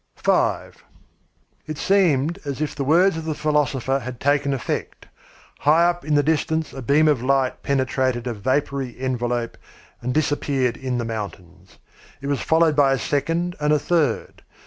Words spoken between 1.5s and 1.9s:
It